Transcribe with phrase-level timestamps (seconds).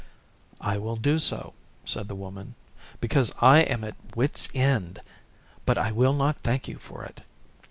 [0.61, 1.53] 'I will do so,'
[1.85, 2.55] said the Woman,
[2.99, 4.99] 'because I am at my wits' end;
[5.63, 7.21] but I will not thank you for it.